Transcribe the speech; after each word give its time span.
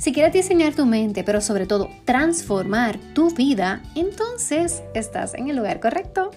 Si 0.00 0.14
quieres 0.14 0.32
diseñar 0.32 0.74
tu 0.74 0.86
mente, 0.86 1.24
pero 1.24 1.42
sobre 1.42 1.66
todo 1.66 1.90
transformar 2.06 2.98
tu 3.12 3.34
vida, 3.34 3.82
entonces 3.94 4.82
estás 4.94 5.34
en 5.34 5.50
el 5.50 5.56
lugar 5.56 5.78
correcto. 5.78 6.30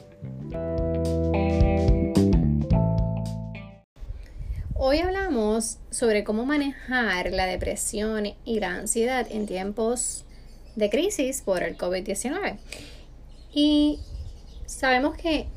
Hoy 4.73 4.97
hablamos 4.97 5.77
sobre 5.91 6.25
cómo 6.25 6.45
manejar 6.45 7.31
la 7.31 7.45
depresión 7.45 8.33
y 8.43 8.59
la 8.59 8.75
ansiedad 8.75 9.27
en 9.29 9.45
tiempos 9.45 10.25
de 10.75 10.89
crisis 10.89 11.41
por 11.41 11.63
el 11.63 11.77
COVID-19. 11.77 12.57
Y 13.53 13.99
sabemos 14.65 15.15
que 15.15 15.47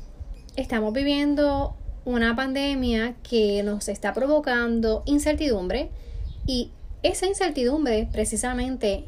estamos 0.55 0.93
viviendo 0.93 1.75
una 2.05 2.37
pandemia 2.37 3.15
que 3.29 3.63
nos 3.63 3.89
está 3.89 4.13
provocando 4.13 5.03
incertidumbre 5.05 5.89
y 6.45 6.71
esa 7.07 7.25
incertidumbre 7.25 8.07
precisamente 8.11 9.05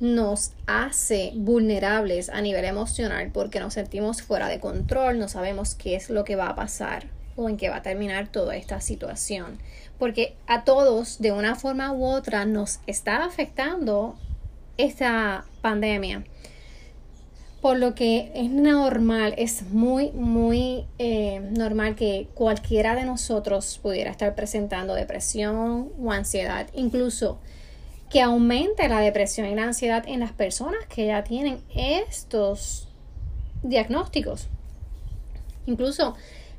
nos 0.00 0.52
hace 0.66 1.32
vulnerables 1.34 2.28
a 2.28 2.40
nivel 2.40 2.64
emocional 2.64 3.30
porque 3.32 3.60
nos 3.60 3.74
sentimos 3.74 4.20
fuera 4.22 4.48
de 4.48 4.60
control, 4.60 5.18
no 5.18 5.28
sabemos 5.28 5.74
qué 5.74 5.94
es 5.94 6.10
lo 6.10 6.24
que 6.24 6.36
va 6.36 6.48
a 6.48 6.56
pasar 6.56 7.06
o 7.36 7.48
en 7.48 7.56
qué 7.56 7.68
va 7.68 7.76
a 7.76 7.82
terminar 7.82 8.28
toda 8.28 8.56
esta 8.56 8.80
situación. 8.80 9.58
Porque 9.98 10.34
a 10.46 10.64
todos, 10.64 11.20
de 11.20 11.32
una 11.32 11.54
forma 11.54 11.92
u 11.92 12.04
otra, 12.04 12.44
nos 12.44 12.80
está 12.86 13.24
afectando 13.24 14.16
esta 14.76 15.44
pandemia. 15.60 16.24
Por 17.62 17.78
lo 17.78 17.94
que 17.94 18.32
es 18.34 18.50
normal, 18.50 19.34
es 19.38 19.62
muy, 19.70 20.10
muy 20.10 20.84
eh, 20.98 21.38
normal 21.52 21.94
que 21.94 22.26
cualquiera 22.34 22.96
de 22.96 23.04
nosotros 23.04 23.78
pudiera 23.80 24.10
estar 24.10 24.34
presentando 24.34 24.94
depresión 24.94 25.92
o 25.96 26.10
ansiedad. 26.10 26.66
Incluso 26.74 27.38
que 28.10 28.20
aumente 28.20 28.88
la 28.88 28.98
depresión 28.98 29.46
y 29.46 29.54
la 29.54 29.62
ansiedad 29.62 30.02
en 30.08 30.18
las 30.18 30.32
personas 30.32 30.84
que 30.88 31.06
ya 31.06 31.22
tienen 31.22 31.62
estos 31.72 32.88
diagnósticos. 33.62 34.48
Incluso 35.64 36.16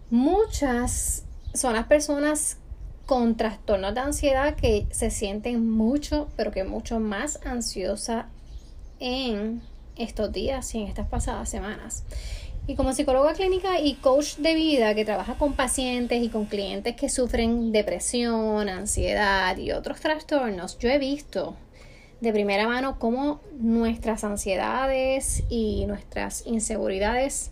muchas 0.10 1.26
son 1.54 1.74
las 1.74 1.86
personas 1.88 2.60
con 3.06 3.36
trastornos 3.36 3.94
de 3.94 4.00
ansiedad 4.00 4.56
que 4.56 4.88
se 4.92 5.10
sienten 5.10 5.70
mucho, 5.70 6.30
pero 6.38 6.52
que 6.52 6.64
mucho 6.64 7.02
más 7.02 7.42
ansiosa 7.46 8.30
en 9.02 9.62
estos 9.96 10.32
días 10.32 10.74
y 10.76 10.82
en 10.82 10.88
estas 10.88 11.08
pasadas 11.08 11.50
semanas. 11.50 12.04
Y 12.66 12.76
como 12.76 12.94
psicóloga 12.94 13.34
clínica 13.34 13.82
y 13.82 13.96
coach 13.96 14.38
de 14.38 14.56
vida 14.56 14.96
que 14.96 15.04
trabaja 15.04 15.36
con 15.36 15.54
pacientes 15.54 16.24
y 16.24 16.30
con 16.30 16.46
clientes 16.46 16.96
que 16.96 17.10
sufren 17.10 17.74
depresión, 17.74 18.70
ansiedad 18.70 19.58
y 19.58 19.72
otros 19.72 20.00
trastornos, 20.00 20.78
yo 20.80 20.90
he 20.90 20.98
visto 20.98 21.58
de 22.22 22.32
primera 22.32 22.66
mano 22.68 23.00
cómo 23.00 23.42
nuestras 23.60 24.24
ansiedades 24.24 25.44
y 25.50 25.86
nuestras 25.88 26.48
inseguridades 26.48 27.52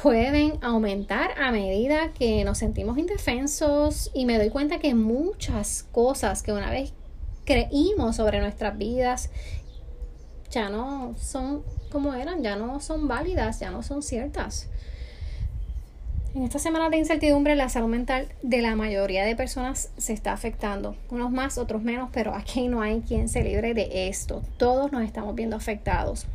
pueden 0.00 0.52
aumentar 0.62 1.32
a 1.36 1.50
medida 1.50 2.12
que 2.12 2.44
nos 2.44 2.58
sentimos 2.58 2.98
indefensos 2.98 4.12
y 4.14 4.24
me 4.24 4.38
doy 4.38 4.50
cuenta 4.50 4.78
que 4.78 4.94
muchas 4.94 5.82
cosas 5.90 6.44
que 6.44 6.52
una 6.52 6.70
vez 6.70 6.92
creímos 7.44 8.16
sobre 8.16 8.40
nuestras 8.40 8.78
vidas 8.78 9.30
ya 10.52 10.68
no 10.68 11.14
son 11.18 11.62
como 11.90 12.14
eran, 12.14 12.42
ya 12.42 12.54
no 12.56 12.78
son 12.78 13.08
válidas, 13.08 13.58
ya 13.58 13.70
no 13.70 13.82
son 13.82 14.02
ciertas. 14.02 14.68
En 16.34 16.44
esta 16.44 16.58
semana 16.58 16.88
de 16.88 16.96
incertidumbre, 16.96 17.56
la 17.56 17.68
salud 17.68 17.88
mental 17.88 18.28
de 18.42 18.62
la 18.62 18.74
mayoría 18.74 19.24
de 19.24 19.36
personas 19.36 19.90
se 19.98 20.12
está 20.12 20.32
afectando. 20.32 20.96
Unos 21.10 21.30
más, 21.30 21.58
otros 21.58 21.82
menos, 21.82 22.08
pero 22.12 22.34
aquí 22.34 22.68
no 22.68 22.80
hay 22.80 23.00
quien 23.00 23.28
se 23.28 23.42
libre 23.42 23.74
de 23.74 24.08
esto. 24.08 24.42
Todos 24.56 24.92
nos 24.92 25.02
estamos 25.02 25.34
viendo 25.34 25.56
afectados. 25.56 26.26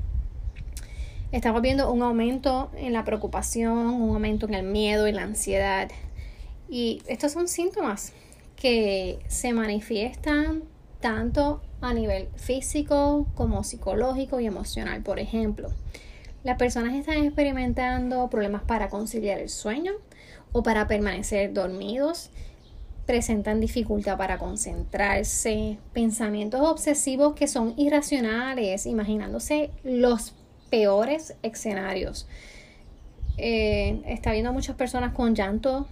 Estamos 1.32 1.62
viendo 1.62 1.92
un 1.92 2.04
aumento 2.04 2.70
en 2.78 2.94
la 2.94 3.04
preocupación, 3.06 3.76
un 3.76 4.14
aumento 4.14 4.48
en 4.48 4.54
el 4.54 4.64
miedo 4.66 5.08
y 5.08 5.14
la 5.14 5.24
ansiedad. 5.24 5.90
Y 6.70 7.02
estos 7.08 7.32
son 7.32 7.48
síntomas 7.48 8.14
que 8.56 9.20
se 9.28 9.52
manifiestan 9.54 10.64
tanto 11.00 11.62
a 11.82 11.94
nivel 11.94 12.28
físico 12.36 13.28
como 13.36 13.64
psicológico 13.64 14.40
y 14.40 14.46
emocional. 14.46 15.02
Por 15.04 15.20
ejemplo, 15.20 15.70
las 16.44 16.58
personas 16.58 16.96
están 16.96 17.24
experimentando 17.24 18.30
problemas 18.30 18.64
para 18.64 18.90
conciliar 18.90 19.40
el 19.40 19.50
sueño 19.50 19.94
o 20.52 20.64
para 20.64 20.88
permanecer 20.88 21.54
dormidos, 21.54 22.30
presentan 23.06 23.60
dificultad 23.60 24.18
para 24.18 24.38
concentrarse, 24.38 25.78
pensamientos 25.94 26.62
obsesivos 26.62 27.36
que 27.36 27.48
son 27.48 27.74
irracionales, 27.78 28.86
imaginándose 28.86 29.72
los 29.84 30.34
peores 30.70 31.36
escenarios. 31.44 32.28
Eh, 33.38 34.02
está 34.08 34.32
viendo 34.32 34.52
muchas 34.52 34.76
personas 34.76 35.14
con 35.14 35.36
llanto 35.36 35.88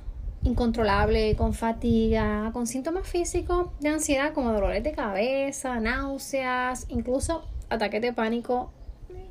incontrolable, 0.46 1.36
con 1.36 1.54
fatiga, 1.54 2.52
con 2.54 2.68
síntomas 2.68 3.08
físicos 3.08 3.68
de 3.80 3.90
ansiedad 3.90 4.34
como 4.34 4.54
dolores 4.54 4.84
de 4.84 4.94
cabeza, 4.94 5.80
náuseas, 5.80 6.86
incluso 6.90 7.44
ataques 7.70 8.02
de 8.02 8.14
pánico 8.14 8.72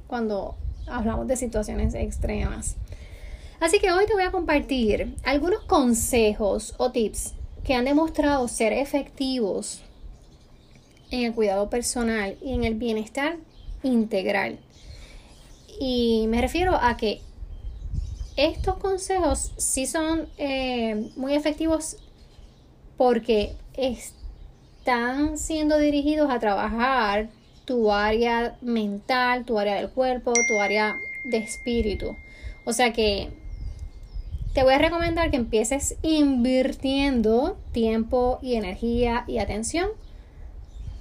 cuando 0.07 0.57
hablamos 0.87 1.27
de 1.27 1.37
situaciones 1.37 1.95
extremas. 1.95 2.77
Así 3.61 3.79
que 3.79 3.93
hoy 3.93 4.07
te 4.07 4.13
voy 4.13 4.25
a 4.25 4.33
compartir 4.33 5.15
algunos 5.25 5.61
consejos 5.61 6.75
o 6.77 6.91
tips 6.91 7.35
que 7.63 7.75
han 7.75 7.85
demostrado 7.85 8.47
ser 8.49 8.73
efectivos 8.73 9.83
en 11.11 11.23
el 11.23 11.33
cuidado 11.33 11.71
personal 11.71 12.37
y 12.43 12.53
en 12.53 12.65
el 12.65 12.75
bienestar 12.75 13.37
integral. 13.83 14.59
Y 15.81 16.27
me 16.29 16.41
refiero 16.41 16.77
a 16.77 16.97
que 16.97 17.21
estos 18.37 18.77
consejos 18.77 19.53
sí 19.57 19.87
son 19.87 20.29
eh, 20.39 21.11
muy 21.17 21.35
efectivos 21.35 21.97
porque 22.97 23.57
están 23.75 25.39
siendo 25.39 25.79
dirigidos 25.79 26.31
a 26.31 26.39
trabajar 26.39 27.29
tu 27.65 27.93
área 27.93 28.57
mental, 28.61 29.45
tu 29.45 29.59
área 29.59 29.77
del 29.77 29.91
cuerpo, 29.91 30.33
tu 30.33 30.61
área 30.61 30.97
de 31.31 31.39
espíritu. 31.39 32.17
O 32.65 32.73
sea 32.73 32.93
que 32.93 33.31
te 34.53 34.63
voy 34.63 34.75
a 34.75 34.79
recomendar 34.79 35.31
que 35.31 35.37
empieces 35.37 35.97
invirtiendo 36.03 37.57
tiempo 37.73 38.39
y 38.43 38.55
energía 38.55 39.25
y 39.27 39.39
atención 39.39 39.89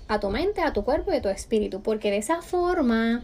a 0.08 0.20
tu 0.20 0.30
mente, 0.30 0.62
a 0.62 0.74
tu 0.74 0.84
cuerpo 0.84 1.12
y 1.14 1.18
a 1.18 1.22
tu 1.22 1.30
espíritu, 1.30 1.82
porque 1.82 2.12
de 2.12 2.18
esa 2.18 2.42
forma 2.42 3.24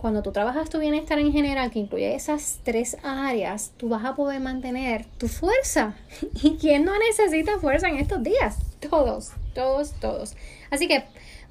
cuando 0.00 0.22
tú 0.22 0.32
trabajas 0.32 0.70
tu 0.70 0.78
bienestar 0.78 1.18
en 1.18 1.32
general, 1.32 1.70
que 1.70 1.78
incluye 1.78 2.14
esas 2.14 2.60
tres 2.64 2.96
áreas, 3.02 3.72
tú 3.76 3.88
vas 3.88 4.04
a 4.04 4.14
poder 4.14 4.40
mantener 4.40 5.04
tu 5.18 5.28
fuerza. 5.28 5.94
¿Y 6.42 6.56
quién 6.56 6.84
no 6.84 6.92
necesita 6.98 7.58
fuerza 7.58 7.88
en 7.88 7.96
estos 7.96 8.22
días? 8.22 8.56
Todos, 8.80 9.32
todos, 9.54 9.92
todos. 10.00 10.36
Así 10.70 10.88
que 10.88 11.04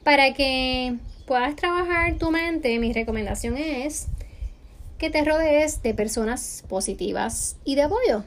para 0.03 0.33
que 0.33 0.95
puedas 1.27 1.55
trabajar 1.55 2.17
tu 2.17 2.31
mente, 2.31 2.79
mi 2.79 2.91
recomendación 2.91 3.55
es 3.57 4.07
que 4.97 5.09
te 5.09 5.23
rodees 5.23 5.83
de 5.83 5.93
personas 5.93 6.63
positivas 6.67 7.55
y 7.63 7.75
de 7.75 7.83
apoyo. 7.83 8.23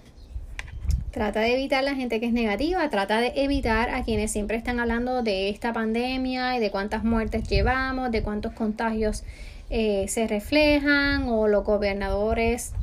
Trata 1.10 1.40
de 1.40 1.52
evitar 1.52 1.84
la 1.84 1.94
gente 1.94 2.20
que 2.20 2.26
es 2.26 2.32
negativa, 2.32 2.88
trata 2.88 3.20
de 3.20 3.32
evitar 3.36 3.90
a 3.90 4.02
quienes 4.02 4.30
siempre 4.30 4.56
están 4.56 4.80
hablando 4.80 5.22
de 5.22 5.50
esta 5.50 5.72
pandemia 5.72 6.56
y 6.56 6.60
de 6.60 6.70
cuántas 6.70 7.04
muertes 7.04 7.46
llevamos, 7.48 8.10
de 8.10 8.22
cuántos 8.22 8.52
contagios 8.52 9.24
eh, 9.74 10.06
se 10.06 10.26
reflejan 10.26 11.30
o 11.30 11.48
los 11.48 11.64
gobernadores 11.64 12.74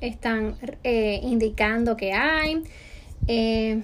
están 0.00 0.56
eh, 0.82 1.20
indicando 1.22 1.98
que 1.98 2.14
hay. 2.14 2.62
Eh, 3.26 3.82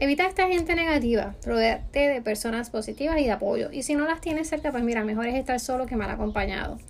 evita 0.00 0.26
esta 0.26 0.48
gente 0.48 0.74
negativa, 0.74 1.36
rodeate 1.46 2.08
de 2.08 2.20
personas 2.20 2.70
positivas 2.70 3.20
y 3.20 3.26
de 3.26 3.30
apoyo. 3.30 3.70
Y 3.70 3.84
si 3.84 3.94
no 3.94 4.06
las 4.06 4.20
tienes 4.20 4.48
cerca, 4.48 4.72
pues 4.72 4.82
mira, 4.82 5.04
mejor 5.04 5.28
es 5.28 5.36
estar 5.36 5.60
solo 5.60 5.86
que 5.86 5.94
mal 5.94 6.10
acompañado. 6.10 6.80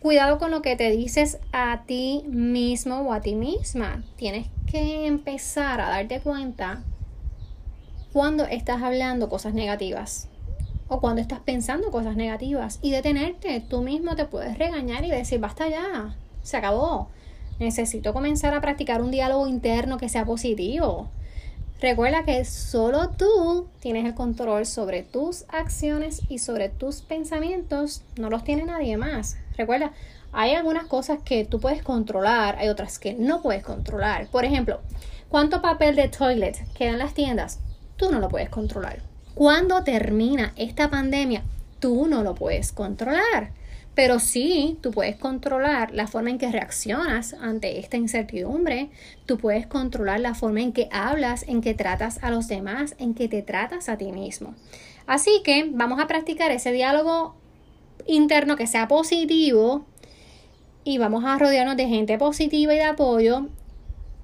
Cuidado 0.00 0.38
con 0.38 0.50
lo 0.50 0.62
que 0.62 0.76
te 0.76 0.90
dices 0.90 1.38
a 1.52 1.82
ti 1.86 2.24
mismo 2.26 3.00
o 3.00 3.12
a 3.12 3.20
ti 3.20 3.34
misma. 3.34 4.02
Tienes 4.16 4.46
que 4.70 5.06
empezar 5.06 5.78
a 5.82 5.90
darte 5.90 6.20
cuenta 6.20 6.82
cuando 8.14 8.46
estás 8.46 8.82
hablando 8.82 9.28
cosas 9.28 9.52
negativas 9.52 10.29
o 10.90 11.00
cuando 11.00 11.22
estás 11.22 11.38
pensando 11.38 11.92
cosas 11.92 12.16
negativas 12.16 12.80
y 12.82 12.90
detenerte. 12.90 13.60
Tú 13.60 13.80
mismo 13.80 14.16
te 14.16 14.24
puedes 14.24 14.58
regañar 14.58 15.04
y 15.04 15.10
decir, 15.10 15.38
basta 15.38 15.68
ya, 15.68 16.16
se 16.42 16.56
acabó. 16.56 17.08
Necesito 17.60 18.12
comenzar 18.12 18.54
a 18.54 18.60
practicar 18.60 19.00
un 19.00 19.12
diálogo 19.12 19.46
interno 19.46 19.98
que 19.98 20.08
sea 20.08 20.24
positivo. 20.24 21.08
Recuerda 21.80 22.24
que 22.24 22.44
solo 22.44 23.10
tú 23.10 23.68
tienes 23.78 24.04
el 24.04 24.14
control 24.14 24.66
sobre 24.66 25.02
tus 25.02 25.44
acciones 25.48 26.22
y 26.28 26.38
sobre 26.38 26.68
tus 26.68 27.02
pensamientos, 27.02 28.02
no 28.18 28.28
los 28.28 28.42
tiene 28.42 28.64
nadie 28.64 28.96
más. 28.96 29.36
Recuerda, 29.56 29.92
hay 30.32 30.54
algunas 30.54 30.86
cosas 30.86 31.20
que 31.24 31.44
tú 31.44 31.60
puedes 31.60 31.84
controlar, 31.84 32.56
hay 32.58 32.68
otras 32.68 32.98
que 32.98 33.14
no 33.14 33.42
puedes 33.42 33.62
controlar. 33.62 34.26
Por 34.26 34.44
ejemplo, 34.44 34.80
¿cuánto 35.28 35.62
papel 35.62 35.94
de 35.94 36.08
toilet 36.08 36.58
queda 36.72 36.90
en 36.90 36.98
las 36.98 37.14
tiendas? 37.14 37.60
Tú 37.96 38.10
no 38.10 38.18
lo 38.18 38.28
puedes 38.28 38.50
controlar. 38.50 39.09
¿Cuándo 39.34 39.84
termina 39.84 40.52
esta 40.56 40.90
pandemia? 40.90 41.42
Tú 41.78 42.06
no 42.06 42.22
lo 42.22 42.34
puedes 42.34 42.72
controlar. 42.72 43.52
Pero 43.94 44.18
sí, 44.18 44.78
tú 44.80 44.92
puedes 44.92 45.16
controlar 45.16 45.92
la 45.92 46.06
forma 46.06 46.30
en 46.30 46.38
que 46.38 46.50
reaccionas 46.50 47.34
ante 47.34 47.78
esta 47.78 47.96
incertidumbre, 47.96 48.90
tú 49.26 49.36
puedes 49.36 49.66
controlar 49.66 50.20
la 50.20 50.34
forma 50.34 50.60
en 50.60 50.72
que 50.72 50.88
hablas, 50.92 51.44
en 51.48 51.60
que 51.60 51.74
tratas 51.74 52.22
a 52.22 52.30
los 52.30 52.46
demás, 52.46 52.94
en 52.98 53.14
que 53.14 53.28
te 53.28 53.42
tratas 53.42 53.88
a 53.88 53.98
ti 53.98 54.12
mismo. 54.12 54.54
Así 55.06 55.42
que 55.44 55.68
vamos 55.72 56.00
a 56.00 56.06
practicar 56.06 56.52
ese 56.52 56.72
diálogo 56.72 57.34
interno 58.06 58.56
que 58.56 58.68
sea 58.68 58.86
positivo 58.86 59.84
y 60.84 60.98
vamos 60.98 61.24
a 61.24 61.36
rodearnos 61.36 61.76
de 61.76 61.88
gente 61.88 62.16
positiva 62.16 62.72
y 62.72 62.78
de 62.78 62.84
apoyo. 62.84 63.48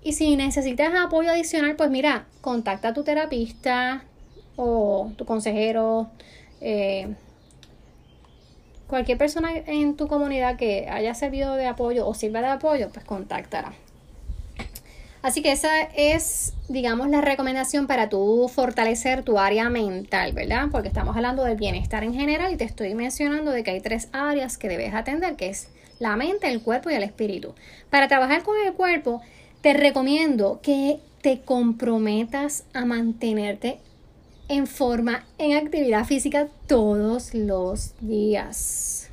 Y 0.02 0.12
si 0.12 0.36
necesitas 0.36 0.94
apoyo 0.94 1.30
adicional, 1.30 1.74
pues 1.74 1.90
mira, 1.90 2.26
contacta 2.40 2.88
a 2.88 2.94
tu 2.94 3.02
terapista 3.02 4.04
o 4.56 5.12
tu 5.16 5.24
consejero. 5.24 6.08
Eh, 6.60 7.14
cualquier 8.86 9.18
persona 9.18 9.50
en 9.54 9.96
tu 9.96 10.08
comunidad 10.08 10.56
que 10.56 10.88
haya 10.88 11.14
servido 11.14 11.54
de 11.56 11.66
apoyo 11.66 12.06
o 12.06 12.14
sirva 12.14 12.40
de 12.40 12.48
apoyo, 12.48 12.88
pues 12.92 13.04
contáctala. 13.04 13.72
Así 15.22 15.42
que 15.42 15.50
esa 15.50 15.82
es, 15.96 16.52
digamos, 16.68 17.08
la 17.08 17.20
recomendación 17.20 17.88
para 17.88 18.08
tú 18.08 18.48
fortalecer 18.48 19.24
tu 19.24 19.40
área 19.40 19.68
mental, 19.68 20.32
¿verdad? 20.32 20.68
Porque 20.70 20.86
estamos 20.86 21.16
hablando 21.16 21.42
del 21.42 21.56
bienestar 21.56 22.04
en 22.04 22.14
general 22.14 22.52
y 22.52 22.56
te 22.56 22.62
estoy 22.62 22.94
mencionando 22.94 23.50
de 23.50 23.64
que 23.64 23.72
hay 23.72 23.80
tres 23.80 24.08
áreas 24.12 24.56
que 24.56 24.68
debes 24.68 24.94
atender, 24.94 25.34
que 25.34 25.48
es 25.48 25.68
la 25.98 26.14
mente, 26.14 26.48
el 26.48 26.62
cuerpo 26.62 26.90
y 26.90 26.94
el 26.94 27.02
espíritu. 27.02 27.56
Para 27.90 28.06
trabajar 28.06 28.44
con 28.44 28.54
el 28.64 28.74
cuerpo, 28.74 29.20
te 29.62 29.72
recomiendo 29.72 30.60
que 30.62 31.00
te 31.22 31.40
comprometas 31.40 32.62
a 32.72 32.84
mantenerte 32.84 33.80
en 34.48 34.66
forma 34.66 35.24
en 35.38 35.56
actividad 35.56 36.04
física 36.04 36.48
todos 36.66 37.34
los 37.34 37.94
días. 38.00 39.10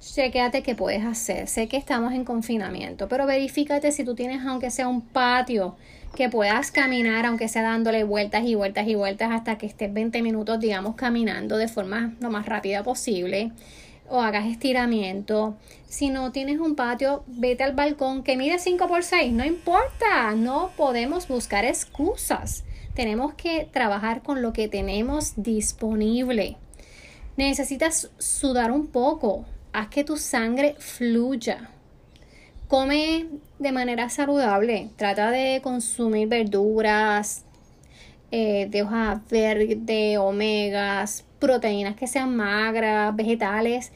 Chequéate 0.00 0.62
qué 0.62 0.74
puedes 0.74 1.04
hacer. 1.04 1.48
Sé 1.48 1.68
que 1.68 1.76
estamos 1.76 2.12
en 2.12 2.24
confinamiento, 2.24 3.08
pero 3.08 3.24
verifícate 3.26 3.92
si 3.92 4.04
tú 4.04 4.14
tienes, 4.14 4.44
aunque 4.44 4.70
sea 4.70 4.88
un 4.88 5.00
patio, 5.00 5.76
que 6.14 6.28
puedas 6.28 6.70
caminar, 6.70 7.24
aunque 7.24 7.48
sea 7.48 7.62
dándole 7.62 8.04
vueltas 8.04 8.44
y 8.44 8.54
vueltas 8.54 8.86
y 8.86 8.94
vueltas 8.94 9.30
hasta 9.30 9.56
que 9.56 9.66
estés 9.66 9.92
20 9.92 10.20
minutos, 10.20 10.60
digamos, 10.60 10.96
caminando 10.96 11.56
de 11.56 11.68
forma 11.68 12.14
lo 12.20 12.30
más 12.30 12.44
rápida 12.44 12.82
posible. 12.82 13.52
O 14.10 14.20
hagas 14.20 14.46
estiramiento. 14.46 15.56
Si 15.88 16.10
no 16.10 16.32
tienes 16.32 16.58
un 16.58 16.74
patio, 16.74 17.24
vete 17.26 17.62
al 17.62 17.74
balcón 17.74 18.22
que 18.22 18.36
mide 18.36 18.58
5 18.58 18.88
por 18.88 19.04
6. 19.04 19.32
No 19.32 19.44
importa. 19.46 20.34
No 20.34 20.70
podemos 20.76 21.28
buscar 21.28 21.64
excusas 21.64 22.64
tenemos 22.94 23.34
que 23.34 23.68
trabajar 23.72 24.22
con 24.22 24.42
lo 24.42 24.52
que 24.52 24.68
tenemos 24.68 25.34
disponible. 25.36 26.56
Necesitas 27.36 28.10
sudar 28.18 28.70
un 28.70 28.86
poco. 28.86 29.46
Haz 29.72 29.88
que 29.88 30.04
tu 30.04 30.16
sangre 30.16 30.74
fluya. 30.78 31.70
Come 32.68 33.26
de 33.58 33.72
manera 33.72 34.08
saludable. 34.10 34.90
Trata 34.96 35.30
de 35.30 35.60
consumir 35.62 36.28
verduras, 36.28 37.44
eh, 38.30 38.66
de 38.70 38.82
hoja 38.82 39.22
verde, 39.30 40.18
omegas, 40.18 41.24
proteínas 41.38 41.96
que 41.96 42.06
sean 42.06 42.36
magras, 42.36 43.14
vegetales 43.16 43.92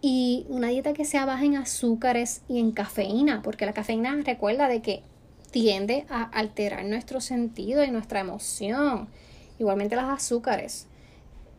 y 0.00 0.44
una 0.48 0.68
dieta 0.68 0.92
que 0.92 1.04
sea 1.04 1.24
baja 1.24 1.44
en 1.44 1.56
azúcares 1.56 2.42
y 2.46 2.60
en 2.60 2.72
cafeína, 2.72 3.40
porque 3.42 3.64
la 3.64 3.72
cafeína 3.72 4.14
recuerda 4.22 4.68
de 4.68 4.82
que 4.82 5.02
tiende 5.54 6.04
a 6.10 6.24
alterar 6.24 6.84
nuestro 6.84 7.20
sentido 7.20 7.84
y 7.84 7.90
nuestra 7.92 8.18
emoción. 8.18 9.06
Igualmente 9.60 9.94
las 9.94 10.08
azúcares. 10.08 10.88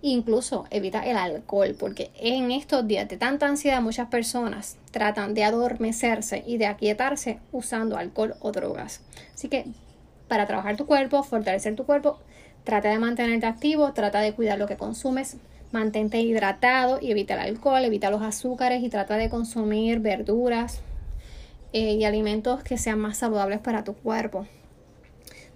Incluso 0.02 0.66
evita 0.70 1.06
el 1.06 1.16
alcohol, 1.16 1.78
porque 1.80 2.12
en 2.20 2.52
estos 2.52 2.86
días 2.86 3.08
de 3.08 3.16
tanta 3.16 3.48
ansiedad 3.48 3.82
muchas 3.82 4.10
personas 4.10 4.76
tratan 4.92 5.34
de 5.34 5.46
adormecerse 5.46 6.44
y 6.46 6.58
de 6.58 6.66
aquietarse 6.66 7.40
usando 7.54 7.96
alcohol 7.96 8.36
o 8.42 8.52
drogas. 8.52 9.00
Así 9.34 9.48
que 9.48 9.66
para 10.28 10.46
trabajar 10.46 10.76
tu 10.76 10.86
cuerpo, 10.86 11.24
fortalecer 11.24 11.78
tu 11.78 11.86
cuerpo, 11.86 12.20
trata 12.66 12.90
de 12.90 13.00
mantenerte 13.00 13.46
activo, 13.46 13.94
trata 13.94 14.20
de 14.20 14.34
cuidar 14.34 14.60
lo 14.60 14.68
que 14.68 14.76
consumes, 14.76 15.38
mantente 15.72 16.20
hidratado 16.20 17.00
y 17.02 17.12
evita 17.12 17.36
el 17.36 17.40
alcohol, 17.40 17.86
evita 17.86 18.10
los 18.10 18.24
azúcares 18.24 18.84
y 18.84 18.90
trata 18.90 19.16
de 19.16 19.30
consumir 19.30 20.02
verduras, 20.02 20.82
eh, 21.76 21.96
y 21.96 22.06
alimentos 22.06 22.64
que 22.64 22.78
sean 22.78 23.00
más 23.00 23.18
saludables 23.18 23.60
para 23.60 23.84
tu 23.84 23.96
cuerpo. 23.96 24.48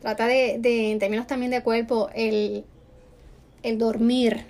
Trata 0.02 0.28
de, 0.28 0.60
en 0.92 1.00
términos 1.00 1.28
también 1.28 1.50
de 1.50 1.64
cuerpo, 1.64 2.10
el, 2.14 2.66
el 3.64 3.78
dormir 3.78 4.44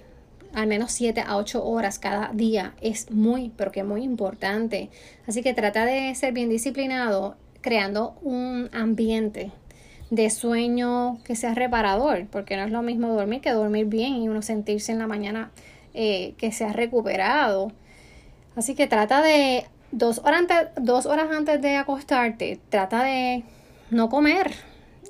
al 0.51 0.65
menos 0.65 0.91
7 0.91 1.21
a 1.21 1.37
8 1.37 1.63
horas 1.63 1.99
cada 1.99 2.31
día 2.33 2.73
es 2.81 3.11
muy, 3.11 3.51
pero 3.55 3.71
que 3.71 3.83
muy 3.83 4.01
importante. 4.01 4.89
Así 5.27 5.43
que 5.43 5.53
trata 5.53 5.85
de 5.85 6.15
ser 6.15 6.33
bien 6.33 6.49
disciplinado 6.49 7.37
creando 7.61 8.15
un 8.23 8.71
ambiente 8.73 9.51
de 10.09 10.31
sueño 10.31 11.19
que 11.23 11.35
sea 11.35 11.53
reparador, 11.53 12.25
porque 12.31 12.57
no 12.57 12.63
es 12.63 12.71
lo 12.71 12.81
mismo 12.81 13.09
dormir 13.09 13.41
que 13.41 13.51
dormir 13.51 13.85
bien 13.85 14.15
y 14.15 14.27
uno 14.27 14.41
sentirse 14.41 14.91
en 14.91 14.97
la 14.97 15.05
mañana 15.05 15.51
eh, 15.93 16.33
que 16.39 16.51
se 16.51 16.65
ha 16.65 16.73
recuperado. 16.73 17.71
Así 18.55 18.73
que 18.73 18.87
trata 18.87 19.21
de 19.21 19.67
dos 19.91 20.19
horas, 20.19 20.41
antes, 20.41 20.57
dos 20.81 21.05
horas 21.05 21.29
antes 21.31 21.61
de 21.61 21.77
acostarte, 21.77 22.59
trata 22.69 23.03
de 23.03 23.43
no 23.91 24.09
comer 24.09 24.51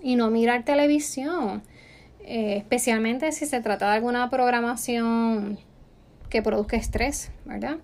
y 0.02 0.16
no 0.16 0.30
mirar 0.30 0.64
televisión, 0.64 1.64
eh, 2.22 2.58
especialmente 2.58 3.32
si 3.32 3.46
se 3.46 3.62
trata 3.62 3.90
de 3.90 3.96
alguna 3.96 4.30
programación 4.30 5.60
que 6.30 6.42
produzca 6.42 6.78
estrés, 6.78 7.32
¿verdad? 7.46 7.78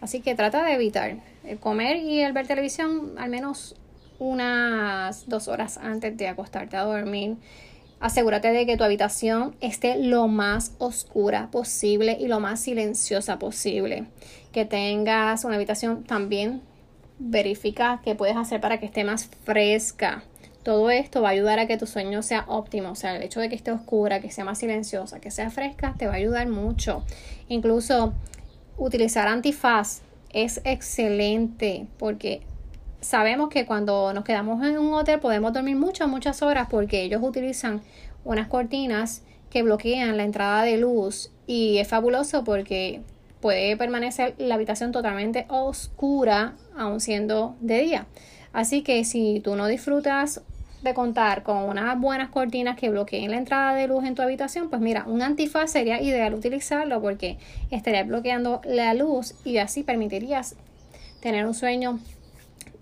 Así 0.00 0.20
que 0.20 0.34
trata 0.34 0.64
de 0.64 0.74
evitar 0.74 1.16
el 1.44 1.58
comer 1.58 1.96
y 1.96 2.20
el 2.20 2.32
ver 2.32 2.46
televisión 2.46 3.14
al 3.18 3.30
menos 3.30 3.76
unas 4.18 5.28
dos 5.28 5.48
horas 5.48 5.78
antes 5.78 6.16
de 6.16 6.28
acostarte 6.28 6.76
a 6.76 6.82
dormir. 6.82 7.36
Asegúrate 8.02 8.50
de 8.50 8.66
que 8.66 8.76
tu 8.76 8.82
habitación 8.82 9.54
esté 9.60 9.96
lo 9.96 10.26
más 10.26 10.72
oscura 10.78 11.52
posible 11.52 12.16
y 12.18 12.26
lo 12.26 12.40
más 12.40 12.58
silenciosa 12.58 13.38
posible. 13.38 14.06
Que 14.50 14.64
tengas 14.64 15.44
una 15.44 15.54
habitación 15.54 16.02
también. 16.02 16.62
Verifica 17.20 18.00
qué 18.04 18.16
puedes 18.16 18.36
hacer 18.36 18.60
para 18.60 18.80
que 18.80 18.86
esté 18.86 19.04
más 19.04 19.26
fresca. 19.44 20.24
Todo 20.64 20.90
esto 20.90 21.22
va 21.22 21.28
a 21.28 21.30
ayudar 21.30 21.60
a 21.60 21.68
que 21.68 21.78
tu 21.78 21.86
sueño 21.86 22.22
sea 22.22 22.44
óptimo. 22.48 22.90
O 22.90 22.96
sea, 22.96 23.14
el 23.14 23.22
hecho 23.22 23.38
de 23.38 23.48
que 23.48 23.54
esté 23.54 23.70
oscura, 23.70 24.20
que 24.20 24.32
sea 24.32 24.44
más 24.44 24.58
silenciosa, 24.58 25.20
que 25.20 25.30
sea 25.30 25.50
fresca, 25.50 25.94
te 25.96 26.08
va 26.08 26.14
a 26.14 26.16
ayudar 26.16 26.48
mucho. 26.48 27.04
Incluso 27.46 28.14
utilizar 28.78 29.28
antifaz 29.28 30.00
es 30.32 30.60
excelente 30.64 31.86
porque 31.98 32.42
sabemos 33.02 33.50
que 33.50 33.66
cuando 33.66 34.12
nos 34.14 34.24
quedamos 34.24 34.64
en 34.64 34.78
un 34.78 34.94
hotel 34.94 35.18
podemos 35.20 35.52
dormir 35.52 35.76
muchas, 35.76 36.08
muchas 36.08 36.40
horas 36.40 36.68
porque 36.70 37.02
ellos 37.02 37.20
utilizan 37.22 37.82
unas 38.24 38.46
cortinas 38.46 39.22
que 39.50 39.62
bloquean 39.62 40.16
la 40.16 40.22
entrada 40.22 40.62
de 40.62 40.78
luz 40.78 41.30
y 41.46 41.78
es 41.78 41.88
fabuloso 41.88 42.44
porque 42.44 43.02
puede 43.40 43.76
permanecer 43.76 44.34
la 44.38 44.54
habitación 44.54 44.92
totalmente 44.92 45.46
oscura 45.48 46.54
aun 46.76 47.00
siendo 47.00 47.56
de 47.60 47.80
día. 47.80 48.06
Así 48.52 48.82
que 48.82 49.04
si 49.04 49.40
tú 49.40 49.56
no 49.56 49.66
disfrutas 49.66 50.42
de 50.82 50.94
contar 50.94 51.42
con 51.42 51.58
unas 51.58 51.98
buenas 51.98 52.30
cortinas 52.30 52.76
que 52.76 52.90
bloqueen 52.90 53.30
la 53.30 53.36
entrada 53.36 53.74
de 53.74 53.88
luz 53.88 54.04
en 54.04 54.14
tu 54.14 54.22
habitación, 54.22 54.70
pues 54.70 54.80
mira, 54.80 55.04
un 55.06 55.22
antifaz 55.22 55.72
sería 55.72 56.00
ideal 56.00 56.34
utilizarlo 56.34 57.00
porque 57.02 57.38
estaría 57.70 58.04
bloqueando 58.04 58.60
la 58.64 58.94
luz 58.94 59.34
y 59.44 59.58
así 59.58 59.82
permitirías 59.82 60.54
tener 61.20 61.46
un 61.46 61.54
sueño 61.54 61.98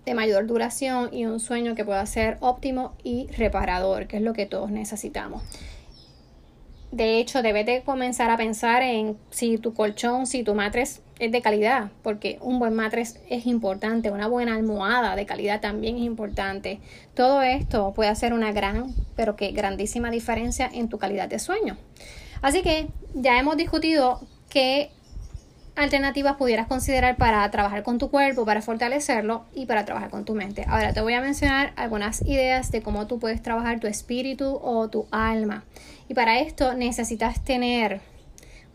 de 0.05 0.15
mayor 0.15 0.47
duración 0.47 1.11
y 1.13 1.27
un 1.27 1.41
sueño 1.41 1.75
que 1.75 1.85
pueda 1.85 2.05
ser 2.07 2.39
óptimo 2.41 2.95
y 3.03 3.29
reparador, 3.37 4.07
que 4.07 4.17
es 4.17 4.23
lo 4.23 4.33
que 4.33 4.47
todos 4.47 4.71
necesitamos. 4.71 5.43
De 6.93 7.19
hecho, 7.19 7.41
debes 7.43 7.67
de 7.67 7.83
comenzar 7.83 8.31
a 8.31 8.37
pensar 8.37 8.83
en 8.83 9.17
si 9.31 9.59
tu 9.59 9.75
colchón, 9.75 10.27
si 10.27 10.43
tu 10.43 10.57
matres 10.57 11.03
es 11.21 11.31
de 11.31 11.41
calidad, 11.41 11.91
porque 12.03 12.39
un 12.41 12.59
buen 12.59 12.75
matres 12.75 13.21
es 13.29 13.47
importante, 13.47 14.11
una 14.11 14.27
buena 14.27 14.57
almohada 14.57 15.15
de 15.15 15.25
calidad 15.25 15.61
también 15.61 15.97
es 15.97 16.03
importante. 16.03 16.81
Todo 17.15 17.43
esto 17.43 17.93
puede 17.95 18.11
hacer 18.11 18.33
una 18.33 18.51
gran, 18.51 18.93
pero 19.15 19.37
que 19.37 19.53
grandísima 19.53 20.11
diferencia 20.11 20.69
en 20.73 20.89
tu 20.89 20.99
calidad 20.99 21.29
de 21.29 21.39
sueño. 21.39 21.77
Así 22.43 22.63
que 22.63 22.89
ya 23.15 23.39
hemos 23.39 23.57
discutido 23.57 24.21
qué 24.49 24.91
alternativas 25.77 26.37
pudieras 26.37 26.67
considerar 26.67 27.17
para 27.17 27.51
trabajar 27.51 27.83
con 27.83 27.99
tu 27.99 28.11
cuerpo, 28.11 28.45
para 28.45 28.63
fortalecerlo 28.63 29.45
y 29.55 29.67
para 29.67 29.85
trabajar 29.85 30.11
con 30.11 30.25
tu 30.25 30.35
mente. 30.35 30.65
Ahora 30.69 30.93
te 30.93 31.01
voy 31.01 31.15
a 31.15 31.21
mencionar 31.21 31.73
algunas 31.77 32.23
ideas 32.23 32.71
de 32.71 32.83
cómo 32.83 33.07
tú 33.07 33.19
puedes 33.19 33.43
trabajar 33.43 33.81
tu 33.81 33.87
espíritu 33.87 34.59
o 34.63 34.89
tu 34.89 35.07
alma. 35.11 35.65
Y 36.09 36.15
para 36.15 36.41
esto 36.41 36.75
necesitas 36.75 37.45
tener 37.45 38.01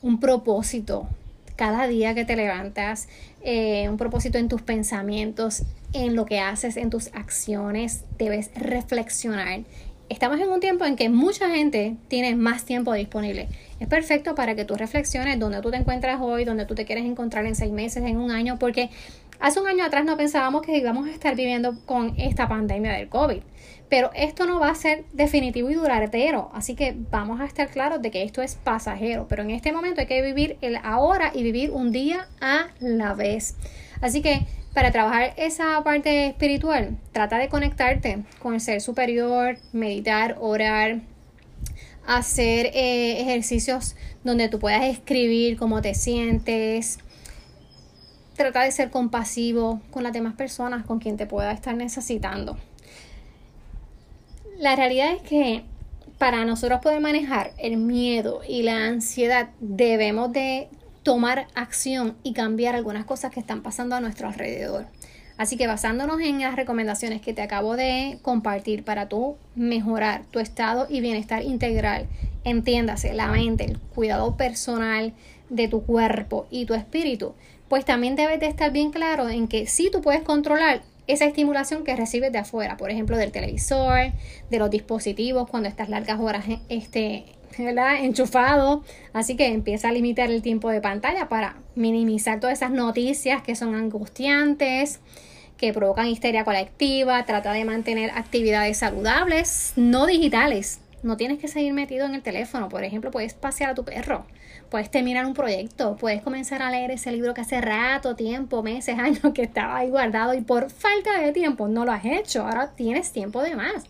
un 0.02 0.20
propósito 0.20 1.08
cada 1.56 1.88
día 1.88 2.14
que 2.14 2.26
te 2.26 2.36
levantas, 2.36 3.08
eh, 3.42 3.88
un 3.90 3.98
propósito 3.98 4.38
en 4.38 4.50
tus 4.50 4.62
pensamientos, 4.62 5.64
en 5.94 6.16
lo 6.16 6.26
que 6.26 6.40
haces, 6.40 6.78
en 6.78 6.90
tus 6.90 7.08
acciones. 7.14 8.04
Debes 8.18 8.52
reflexionar 8.56 9.62
estamos 10.10 10.40
en 10.40 10.50
un 10.50 10.60
tiempo 10.60 10.86
en 10.86 10.96
que 10.96 11.10
mucha 11.10 11.50
gente 11.50 11.96
tiene 12.08 12.36
más 12.36 12.66
tiempo 12.66 12.94
disponible. 12.94 13.48
Es 13.80 13.88
perfecto 13.88 14.36
para 14.36 14.56
que 14.56 14.66
tú 14.66 14.76
reflexiones 14.76 15.40
dónde 15.40 15.62
tú 15.62 15.72
te 15.72 15.78
encuentras 15.78 16.22
hoy, 16.22 16.46
dónde 16.46 16.66
tú 16.66 16.76
te 16.76 16.86
quieres 16.86 17.06
encontrar 17.06 17.46
en 17.46 17.56
seis 17.56 17.72
meses, 17.72 18.04
en 18.04 18.18
un 18.18 18.32
año, 18.32 18.58
porque 18.60 18.90
hace 19.40 19.60
un 19.60 19.68
año 19.68 19.84
atrás 19.84 20.06
no 20.06 20.18
pensábamos 20.18 20.62
que 20.62 20.78
íbamos 20.78 21.08
a 21.08 21.12
estar 21.12 21.36
viviendo 21.36 21.76
con 21.86 22.14
esta 22.18 22.48
pandemia 22.48 22.94
del 22.94 23.10
COVID. 23.10 23.42
Pero 23.90 24.10
esto 24.16 24.46
no 24.46 24.60
va 24.60 24.70
a 24.70 24.76
ser 24.76 25.06
definitivo 25.14 25.70
y 25.70 25.76
duradero, 25.76 26.50
así 26.54 26.76
que 26.76 26.96
vamos 27.12 27.40
a 27.40 27.46
estar 27.46 27.70
claros 27.70 28.02
de 28.02 28.10
que 28.10 28.24
esto 28.24 28.42
es 28.42 28.56
pasajero, 28.56 29.28
pero 29.28 29.44
en 29.44 29.52
este 29.52 29.72
momento 29.72 30.02
hay 30.02 30.08
que 30.08 30.22
vivir 30.24 30.58
el 30.62 30.78
ahora 30.78 31.32
y 31.34 31.44
vivir 31.44 31.70
un 31.70 31.92
día 31.92 32.28
a 32.42 32.70
la 32.80 33.14
vez. 33.14 33.56
Así 34.02 34.22
que 34.22 34.42
para 34.76 34.92
trabajar 34.92 35.34
esa 35.38 35.82
parte 35.86 36.28
espiritual, 36.28 36.98
trata 37.14 37.38
de 37.38 37.48
conectarte 37.48 38.26
con 38.40 38.54
el 38.54 38.60
ser 38.60 38.82
superior, 38.82 39.58
meditar, 39.72 40.36
orar, 40.42 41.00
hacer 42.06 42.72
eh, 42.74 43.22
ejercicios 43.22 43.96
donde 44.26 44.50
tú 44.50 44.60
puedas 44.60 44.84
escribir 44.84 45.58
cómo 45.58 45.82
te 45.82 45.96
sientes. 45.96 47.00
Trata 48.36 48.64
de 48.64 48.72
ser 48.74 48.90
compasivo 48.92 49.82
con 49.92 50.04
las 50.04 50.12
demás 50.12 50.34
personas 50.34 50.86
con 50.86 51.00
quien 51.00 51.16
te 51.16 51.26
pueda 51.26 51.54
estar 51.54 51.74
necesitando. 51.74 52.58
La 54.58 54.76
realidad 54.76 55.14
es 55.14 55.22
que 55.22 55.64
para 56.18 56.44
nosotros 56.44 56.82
poder 56.82 57.00
manejar 57.00 57.54
el 57.58 57.78
miedo 57.78 58.42
y 58.46 58.64
la 58.64 58.88
ansiedad 58.88 59.52
debemos 59.62 60.34
de 60.34 60.68
tomar 61.06 61.48
acción 61.54 62.18
y 62.24 62.34
cambiar 62.34 62.74
algunas 62.74 63.06
cosas 63.06 63.32
que 63.32 63.40
están 63.40 63.62
pasando 63.62 63.96
a 63.96 64.02
nuestro 64.02 64.28
alrededor. 64.28 64.88
Así 65.38 65.56
que 65.56 65.68
basándonos 65.68 66.20
en 66.20 66.42
las 66.42 66.56
recomendaciones 66.56 67.22
que 67.22 67.32
te 67.32 67.44
acabo 67.44 67.76
de 67.76 68.18
compartir 68.24 68.84
para 68.84 69.08
tú 69.08 69.38
mejorar 69.54 70.26
tu 70.32 70.40
estado 70.40 70.88
y 70.90 71.02
bienestar 71.02 71.44
integral, 71.44 72.08
entiéndase 72.44 73.14
la 73.14 73.28
mente, 73.28 73.66
el 73.66 73.80
cuidado 73.80 74.36
personal 74.36 75.14
de 75.50 75.68
tu 75.68 75.84
cuerpo 75.84 76.48
y 76.50 76.66
tu 76.66 76.74
espíritu, 76.74 77.36
pues 77.70 77.86
también 77.86 78.16
debes 78.16 78.40
de 78.40 78.48
estar 78.48 78.72
bien 78.72 78.90
claro 78.90 79.30
en 79.30 79.48
que 79.48 79.68
si 79.68 79.92
tú 79.92 80.02
puedes 80.02 80.24
controlar 80.24 80.82
esa 81.06 81.26
estimulación 81.26 81.84
que 81.84 81.96
recibes 81.96 82.32
de 82.32 82.40
afuera, 82.40 82.78
por 82.78 82.90
ejemplo 82.90 83.16
del 83.16 83.32
televisor, 83.32 84.12
de 84.50 84.58
los 84.58 84.72
dispositivos 84.72 85.48
cuando 85.48 85.70
estás 85.70 85.88
largas 85.88 86.20
horas 86.20 86.46
este, 86.70 87.26
enchufado. 87.58 88.84
Así 89.14 89.36
que 89.36 89.48
empieza 89.48 89.90
a 89.90 89.92
limitar 89.92 90.30
el 90.30 90.42
tiempo 90.42 90.70
de 90.70 90.82
pantalla 90.82 91.30
para 91.30 91.58
minimizar 91.76 92.40
todas 92.40 92.60
esas 92.60 92.72
noticias 92.72 93.42
que 93.42 93.56
son 93.56 93.76
angustiantes, 93.76 95.00
que 95.58 95.74
provocan 95.74 96.08
histeria 96.08 96.44
colectiva. 96.44 97.26
Trata 97.26 97.54
de 97.54 97.66
mantener 97.66 98.12
actividades 98.12 98.78
saludables, 98.78 99.74
no 99.76 100.06
digitales. 100.06 100.80
No 101.04 101.18
tienes 101.18 101.38
que 101.38 101.48
seguir 101.48 101.72
metido 101.72 102.08
en 102.08 102.16
el 102.16 102.24
teléfono. 102.24 102.68
Por 102.68 102.84
ejemplo, 102.84 103.12
puedes 103.12 103.36
pasear 103.36 103.70
a 103.70 103.76
tu 103.76 103.86
perro, 103.86 104.26
puedes 104.72 104.90
terminar 104.90 105.28
un 105.28 105.36
proyecto, 105.36 105.98
puedes 105.98 106.24
comenzar 106.24 106.64
a 106.64 106.72
leer 106.72 106.90
ese 106.90 107.12
libro 107.12 107.36
que 107.36 107.42
hace 107.42 107.62
rato, 107.62 108.16
tiempo, 108.16 108.64
meses, 108.64 108.98
años 109.00 109.22
que 109.34 109.44
estaba 109.44 109.78
ahí 109.78 109.90
guardado 109.90 110.34
y 110.34 110.42
por 110.42 110.72
falta 110.72 111.22
de 111.22 111.32
tiempo 111.32 111.68
no 111.68 111.86
lo 111.86 111.92
has 111.92 112.06
hecho. 112.06 112.42
Ahora 112.42 112.72
tienes 112.76 113.12
tiempo 113.12 113.44
de 113.44 113.56
más. 113.56 113.86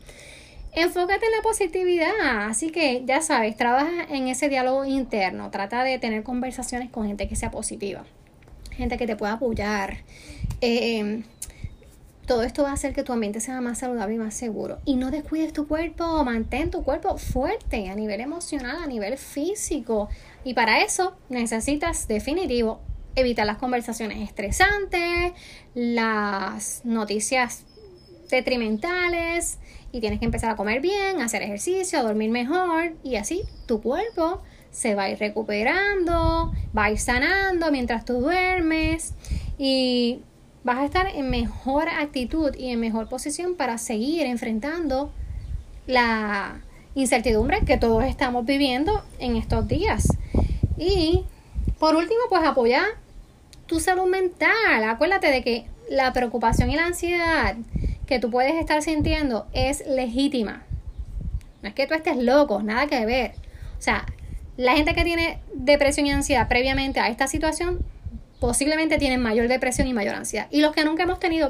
Enfócate 0.75 1.25
en 1.25 1.31
la 1.31 1.41
positividad, 1.41 2.47
así 2.47 2.69
que 2.69 3.03
ya 3.05 3.21
sabes, 3.21 3.55
trabaja 3.55 4.03
en 4.09 4.27
ese 4.27 4.49
diálogo 4.49 4.83
interno, 4.83 5.49
trata 5.49 5.83
de 5.83 5.99
tener 5.99 6.23
conversaciones 6.23 6.89
con 6.89 7.07
gente 7.07 7.29
que 7.29 7.35
sea 7.35 7.49
positiva, 7.49 8.03
gente 8.71 8.97
que 8.97 9.07
te 9.07 9.15
pueda 9.15 9.33
apoyar. 9.33 9.99
Eh, 10.59 11.23
todo 12.25 12.41
esto 12.43 12.63
va 12.63 12.71
a 12.71 12.73
hacer 12.73 12.93
que 12.93 13.03
tu 13.03 13.13
ambiente 13.13 13.39
sea 13.39 13.61
más 13.61 13.79
saludable 13.79 14.15
y 14.15 14.17
más 14.17 14.33
seguro. 14.33 14.79
Y 14.83 14.95
no 14.95 15.11
descuides 15.11 15.53
tu 15.53 15.67
cuerpo, 15.67 16.23
mantén 16.25 16.71
tu 16.71 16.83
cuerpo 16.83 17.17
fuerte 17.17 17.87
a 17.87 17.95
nivel 17.95 18.19
emocional, 18.19 18.77
a 18.83 18.87
nivel 18.87 19.17
físico. 19.17 20.09
Y 20.43 20.55
para 20.55 20.81
eso 20.81 21.15
necesitas 21.29 22.07
definitivo 22.07 22.81
evitar 23.15 23.45
las 23.45 23.57
conversaciones 23.57 24.27
estresantes, 24.27 25.33
las 25.75 26.81
noticias 26.83 27.65
detrimentales, 28.29 29.59
y 29.95 30.01
tienes 30.01 30.19
que 30.19 30.25
empezar 30.25 30.49
a 30.49 30.57
comer 30.57 30.81
bien, 30.81 31.21
hacer 31.21 31.41
ejercicio, 31.41 31.99
a 31.99 32.03
dormir 32.03 32.29
mejor 32.29 32.91
y 33.01 33.15
así 33.15 33.43
tu 33.65 33.81
cuerpo 33.81 34.41
se 34.69 34.93
va 34.93 35.03
a 35.03 35.09
ir 35.09 35.17
recuperando, 35.19 36.51
va 36.77 36.83
a 36.83 36.91
ir 36.91 36.99
sanando 36.99 37.71
mientras 37.71 38.03
tú 38.03 38.15
duermes 38.15 39.13
y 39.57 40.19
vas 40.65 40.79
a 40.79 40.85
estar 40.85 41.07
en 41.07 41.29
mejor 41.29 41.87
actitud 41.87 42.53
y 42.57 42.71
en 42.71 42.79
mejor 42.81 43.07
posición 43.07 43.55
para 43.55 43.77
seguir 43.77 44.25
enfrentando 44.25 45.13
la 45.87 46.59
incertidumbre 46.93 47.61
que 47.65 47.77
todos 47.77 48.03
estamos 48.03 48.45
viviendo 48.45 49.01
en 49.19 49.37
estos 49.37 49.65
días. 49.65 50.09
Y 50.77 51.23
por 51.79 51.95
último, 51.95 52.19
pues 52.27 52.43
apoyar 52.43 52.85
tu 53.65 53.79
salud 53.79 54.09
mental. 54.09 54.83
Acuérdate 54.89 55.27
de 55.27 55.41
que 55.41 55.67
la 55.89 56.11
preocupación 56.11 56.69
y 56.69 56.75
la 56.75 56.85
ansiedad 56.87 57.55
que 58.05 58.19
tú 58.19 58.29
puedes 58.29 58.55
estar 58.55 58.81
sintiendo 58.81 59.47
es 59.53 59.85
legítima. 59.87 60.63
No 61.61 61.69
es 61.69 61.75
que 61.75 61.87
tú 61.87 61.93
estés 61.93 62.17
loco, 62.17 62.61
nada 62.61 62.87
que 62.87 63.05
ver. 63.05 63.33
O 63.77 63.81
sea, 63.81 64.05
la 64.57 64.73
gente 64.73 64.93
que 64.93 65.03
tiene 65.03 65.39
depresión 65.53 66.05
y 66.07 66.11
ansiedad 66.11 66.47
previamente 66.47 66.99
a 66.99 67.09
esta 67.09 67.27
situación 67.27 67.79
posiblemente 68.39 68.97
tienen 68.97 69.21
mayor 69.21 69.47
depresión 69.47 69.87
y 69.87 69.93
mayor 69.93 70.15
ansiedad. 70.15 70.47
Y 70.51 70.61
los 70.61 70.73
que 70.73 70.85
nunca 70.85 71.03
hemos 71.03 71.19
tenido 71.19 71.49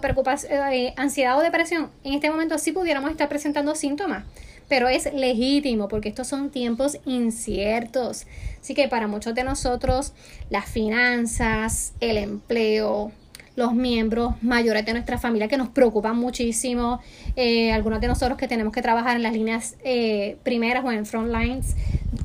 eh, 0.49 0.93
ansiedad 0.97 1.37
o 1.37 1.41
depresión, 1.41 1.89
en 2.03 2.13
este 2.13 2.29
momento 2.29 2.57
sí 2.57 2.71
pudiéramos 2.71 3.11
estar 3.11 3.27
presentando 3.27 3.75
síntomas. 3.75 4.23
Pero 4.67 4.87
es 4.87 5.13
legítimo 5.13 5.87
porque 5.87 6.09
estos 6.09 6.27
son 6.27 6.49
tiempos 6.49 6.97
inciertos. 7.05 8.25
Así 8.59 8.73
que 8.73 8.87
para 8.87 9.07
muchos 9.07 9.35
de 9.35 9.43
nosotros 9.43 10.13
las 10.49 10.65
finanzas, 10.65 11.93
el 11.99 12.17
empleo, 12.17 13.11
los 13.55 13.73
miembros 13.73 14.35
mayores 14.41 14.85
de 14.85 14.93
nuestra 14.93 15.17
familia 15.17 15.47
que 15.47 15.57
nos 15.57 15.69
preocupan 15.69 16.17
muchísimo, 16.17 16.99
eh, 17.35 17.71
algunos 17.71 18.01
de 18.01 18.07
nosotros 18.07 18.37
que 18.37 18.47
tenemos 18.47 18.73
que 18.73 18.81
trabajar 18.81 19.15
en 19.15 19.23
las 19.23 19.33
líneas 19.33 19.75
eh, 19.83 20.37
primeras 20.43 20.83
o 20.83 20.91
en 20.91 21.05
front 21.05 21.31
lines 21.33 21.75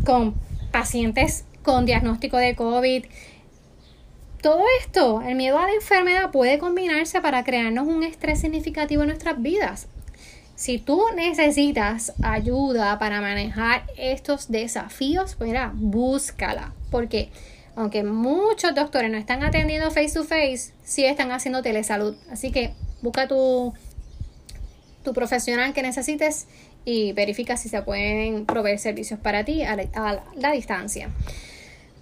con 0.05 0.35
pacientes 0.73 1.45
con 1.63 1.87
diagnóstico 1.87 2.37
de 2.37 2.55
COVID. 2.55 3.05
Todo 4.43 4.65
esto, 4.81 5.21
el 5.21 5.35
miedo 5.35 5.59
a 5.59 5.67
la 5.67 5.75
enfermedad 5.75 6.31
puede 6.31 6.59
combinarse 6.59 7.21
para 7.21 7.45
crearnos 7.45 7.87
un 7.87 8.03
estrés 8.03 8.41
significativo 8.41 9.03
en 9.03 9.09
nuestras 9.09 9.41
vidas. 9.41 9.87
Si 10.55 10.79
tú 10.79 11.03
necesitas 11.15 12.13
ayuda 12.23 12.99
para 12.99 13.21
manejar 13.21 13.85
estos 13.97 14.51
desafíos, 14.51 15.37
mira, 15.41 15.73
búscala, 15.75 16.75
porque 16.91 17.31
aunque 17.77 18.03
muchos 18.03 18.75
doctores 18.75 19.11
no 19.11 19.17
están 19.17 19.43
atendiendo 19.43 19.91
face 19.91 20.13
to 20.15 20.25
face, 20.25 20.73
sí 20.85 21.05
están 21.05 21.33
haciendo 21.33 21.63
telesalud. 21.63 22.15
Así 22.31 22.51
que 22.51 22.73
busca 23.03 23.29
tu, 23.29 23.73
tu 25.05 25.13
profesional 25.13 25.73
que 25.73 25.83
necesites 25.83 26.47
y 26.85 27.13
verifica 27.13 27.57
si 27.57 27.69
se 27.69 27.83
pueden 27.83 28.47
proveer 28.47 28.79
servicios 28.79 29.21
para 29.21 29.45
ti 29.45 29.63
a 29.63 29.77
la, 29.77 30.53
distancia. 30.53 31.11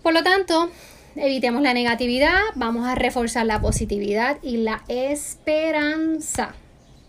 Por 0.02 0.14
lo 0.14 0.22
tanto, 0.22 0.70
evitemos 1.16 1.62
la 1.62 1.74
negatividad, 1.74 2.40
vamos 2.54 2.86
a 2.86 2.94
reforzar 2.94 3.46
la 3.46 3.60
positividad 3.60 4.38
y 4.42 4.58
la 4.58 4.84
esperanza. 4.88 6.54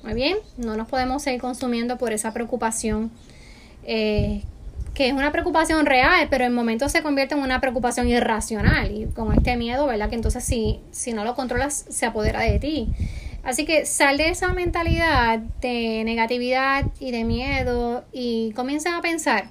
Muy 0.04 0.14
bien, 0.14 0.38
no 0.58 0.76
nos 0.78 0.88
podemos 0.88 1.24
seguir 1.24 1.42
consumiendo 1.42 1.98
por 1.98 2.14
esa 2.14 2.34
preocupación 2.34 3.12
eh, 3.84 4.44
que 4.94 5.08
es 5.08 5.14
una 5.14 5.32
preocupación 5.32 5.86
real, 5.86 6.28
pero 6.30 6.46
en 6.46 6.54
momentos 6.54 6.92
se 6.92 7.02
convierte 7.02 7.36
en 7.36 7.42
una 7.42 7.62
preocupación 7.62 8.08
irracional 8.08 8.92
y 8.92 9.06
con 9.06 9.34
este 9.34 9.56
miedo, 9.56 9.88
¿verdad? 9.88 10.10
Que 10.10 10.16
entonces 10.16 10.44
si, 10.44 10.80
si 10.92 11.14
no 11.14 11.24
lo 11.24 11.36
controlas 11.36 11.86
se 11.90 12.06
apodera 12.06 12.42
de 12.42 12.60
ti. 12.60 12.90
Así 13.44 13.66
que 13.66 13.86
sal 13.86 14.18
de 14.18 14.30
esa 14.30 14.50
mentalidad 14.54 15.40
de 15.40 16.04
negatividad 16.04 16.86
y 17.00 17.12
de 17.12 17.24
miedo 17.24 18.04
y 18.12 18.52
comienza 18.52 18.98
a 18.98 19.02
pensar 19.02 19.50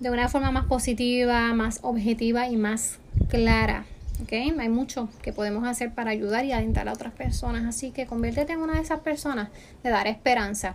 de 0.00 0.10
una 0.10 0.28
forma 0.28 0.50
más 0.52 0.66
positiva, 0.66 1.52
más 1.52 1.80
objetiva 1.82 2.48
y 2.48 2.56
más 2.56 2.98
clara. 3.28 3.84
¿okay? 4.22 4.54
Hay 4.58 4.68
mucho 4.68 5.08
que 5.22 5.32
podemos 5.32 5.66
hacer 5.66 5.92
para 5.92 6.10
ayudar 6.10 6.44
y 6.44 6.52
alentar 6.52 6.88
a 6.88 6.92
otras 6.92 7.12
personas, 7.12 7.64
así 7.64 7.90
que 7.90 8.06
conviértete 8.06 8.52
en 8.52 8.60
una 8.60 8.74
de 8.74 8.80
esas 8.80 9.00
personas 9.00 9.48
de 9.82 9.90
dar 9.90 10.06
esperanza. 10.06 10.74